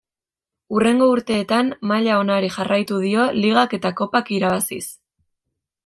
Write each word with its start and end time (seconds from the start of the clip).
Hurrengo 0.77 1.09
urteetan 1.15 1.69
maila 1.91 2.17
onari 2.23 2.51
jarraitu 2.57 2.99
dio 3.05 3.29
ligak 3.45 3.79
eta 3.81 3.93
kopak 4.01 4.37
irabaziz. 4.39 4.85